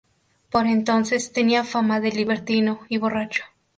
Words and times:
Por 0.49 0.65
entonces 0.65 1.31
tenía 1.31 1.63
fama 1.63 1.99
de 1.99 2.09
libertino 2.09 2.79
y 2.89 2.97
borracho. 2.97 3.43